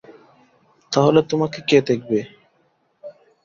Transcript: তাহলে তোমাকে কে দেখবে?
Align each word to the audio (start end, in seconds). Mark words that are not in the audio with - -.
তাহলে 0.91 1.19
তোমাকে 1.23 1.59
কে 1.67 1.77
দেখবে? 1.89 2.19